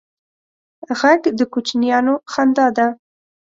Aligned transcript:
غږ 0.99 1.21
د 1.37 1.39
کوچنیانو 1.53 2.13
خندا 2.31 2.67
ده 2.77 2.87